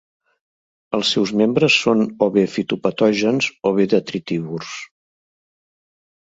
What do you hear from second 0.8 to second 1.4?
Els seus